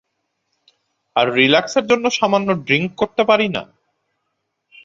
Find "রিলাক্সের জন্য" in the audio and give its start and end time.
1.35-2.05